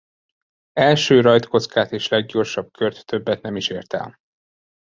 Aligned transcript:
Első 0.77 1.21
rajtkockát 1.21 1.91
és 1.91 2.07
leggyorsabb 2.07 2.71
kört 2.71 3.05
többet 3.05 3.41
nem 3.41 3.55
is 3.55 3.67
ért 3.69 3.93
el. 3.93 4.19